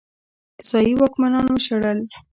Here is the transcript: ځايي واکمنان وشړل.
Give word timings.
ځايي 0.69 0.93
واکمنان 0.99 1.47
وشړل. 1.49 1.99